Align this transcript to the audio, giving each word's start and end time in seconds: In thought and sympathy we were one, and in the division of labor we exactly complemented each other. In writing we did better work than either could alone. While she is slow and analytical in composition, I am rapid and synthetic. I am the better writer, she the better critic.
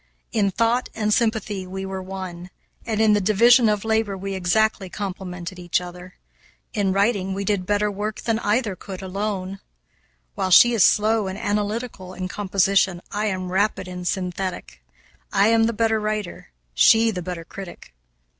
In 0.31 0.49
thought 0.49 0.89
and 0.95 1.13
sympathy 1.13 1.67
we 1.67 1.85
were 1.85 2.01
one, 2.01 2.49
and 2.87 2.99
in 2.99 3.13
the 3.13 3.21
division 3.21 3.69
of 3.69 3.85
labor 3.85 4.17
we 4.17 4.33
exactly 4.33 4.89
complemented 4.89 5.59
each 5.59 5.79
other. 5.79 6.15
In 6.73 6.91
writing 6.91 7.35
we 7.35 7.45
did 7.45 7.67
better 7.67 7.91
work 7.91 8.19
than 8.21 8.39
either 8.39 8.75
could 8.75 9.03
alone. 9.03 9.59
While 10.33 10.49
she 10.49 10.73
is 10.73 10.83
slow 10.83 11.27
and 11.27 11.37
analytical 11.37 12.15
in 12.15 12.27
composition, 12.29 13.03
I 13.11 13.27
am 13.27 13.51
rapid 13.51 13.87
and 13.87 14.07
synthetic. 14.07 14.81
I 15.31 15.49
am 15.49 15.65
the 15.65 15.71
better 15.71 15.99
writer, 15.99 16.49
she 16.73 17.11
the 17.11 17.21
better 17.21 17.43
critic. 17.45 17.93